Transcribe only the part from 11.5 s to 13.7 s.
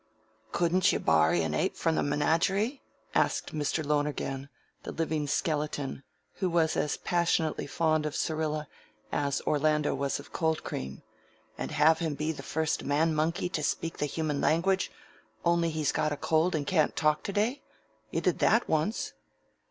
"And have him be the first man monkey to